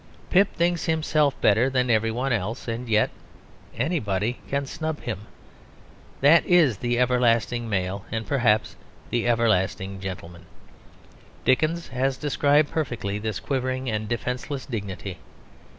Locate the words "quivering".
13.39-13.91